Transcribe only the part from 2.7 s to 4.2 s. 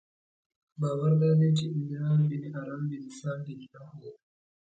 بن سام بن نوح و.